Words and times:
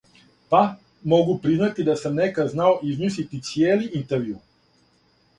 Па, 0.51 0.61
могу 1.11 1.33
признати 1.43 1.83
да 1.89 1.95
сам 2.03 2.15
некад 2.21 2.49
знао 2.53 2.71
измислити 2.93 3.41
цијели 3.49 3.91
интервју. 4.01 4.39